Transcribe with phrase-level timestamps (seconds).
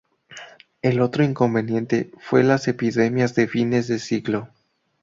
[0.81, 4.49] El otro inconveniente fue las epidemias de fines de siglo.